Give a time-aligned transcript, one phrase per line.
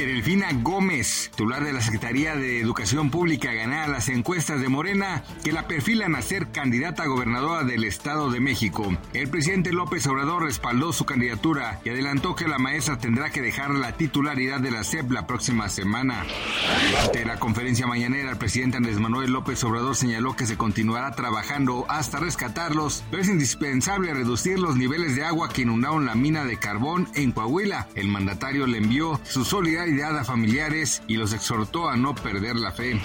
[0.00, 5.22] Que Delfina Gómez, titular de la Secretaría de Educación Pública, ganara las encuestas de Morena
[5.44, 10.06] que la perfilan a ser candidata a gobernadora del Estado de México, el presidente López
[10.06, 14.70] Obrador respaldó su candidatura y adelantó que la maestra tendrá que dejar la titularidad de
[14.70, 16.24] la SEP la próxima semana.
[16.90, 21.84] Durante la conferencia mañanera, el presidente Andrés Manuel López Obrador señaló que se continuará trabajando
[21.90, 26.58] hasta rescatarlos, pero es indispensable reducir los niveles de agua que inundaron la mina de
[26.58, 27.88] carbón en Coahuila.
[27.94, 32.70] El mandatario le envió sus solidaridad a familiares y los exhortó a no perder la
[32.70, 33.00] fe.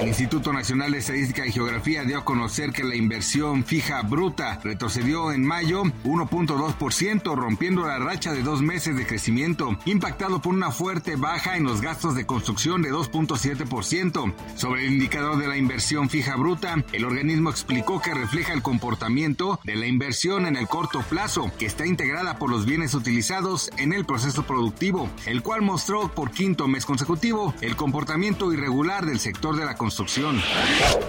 [0.00, 4.58] El Instituto Nacional de Estadística y Geografía dio a conocer que la inversión fija bruta
[4.64, 10.70] retrocedió en mayo 1.2%, rompiendo la racha de dos meses de crecimiento, impactado por una
[10.70, 14.34] fuerte baja en los gastos de construcción de 2.7%.
[14.56, 19.60] Sobre el indicador de la inversión fija bruta, el organismo explicó que refleja el comportamiento
[19.62, 23.92] de la inversión en el corto plazo, que está integrada por los bienes utilizados en
[23.92, 29.56] el proceso productivo, el cual mostró por quinto mes consecutivo el comportamiento irregular del sector
[29.56, 30.40] de la construcción.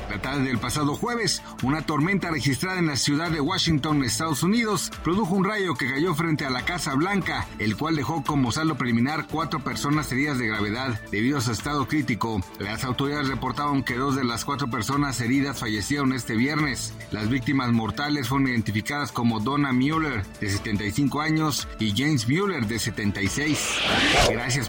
[0.10, 4.92] La tarde del pasado jueves, una tormenta registrada en la ciudad de Washington, Estados Unidos,
[5.04, 8.76] produjo un rayo que cayó frente a la Casa Blanca, el cual dejó como saldo
[8.76, 12.42] preliminar cuatro personas heridas de gravedad debido a su estado crítico.
[12.58, 16.94] Las autoridades reportaron que dos de las cuatro personas heridas fallecieron este viernes.
[17.12, 22.80] Las víctimas mortales fueron identificadas como Donna Mueller, de 75 años, y James Mueller, de
[22.80, 23.60] 76.
[24.32, 24.69] Gracias